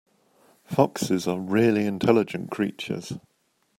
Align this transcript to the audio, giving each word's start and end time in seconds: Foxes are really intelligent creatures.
Foxes 0.65 1.27
are 1.27 1.37
really 1.39 1.85
intelligent 1.85 2.49
creatures. 2.49 3.13